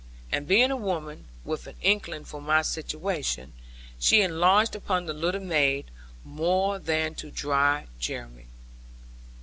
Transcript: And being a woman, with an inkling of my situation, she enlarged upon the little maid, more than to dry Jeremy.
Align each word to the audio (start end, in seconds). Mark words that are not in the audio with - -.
And 0.31 0.47
being 0.47 0.71
a 0.71 0.75
woman, 0.75 1.25
with 1.45 1.67
an 1.67 1.75
inkling 1.79 2.25
of 2.33 2.41
my 2.41 2.63
situation, 2.63 3.53
she 3.99 4.23
enlarged 4.23 4.75
upon 4.75 5.05
the 5.05 5.13
little 5.13 5.39
maid, 5.41 5.91
more 6.23 6.79
than 6.79 7.13
to 7.13 7.29
dry 7.29 7.85
Jeremy. 7.99 8.47